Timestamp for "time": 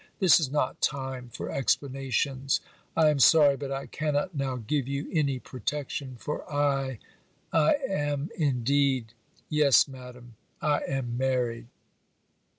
0.81-1.29